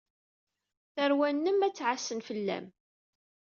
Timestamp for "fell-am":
2.27-2.65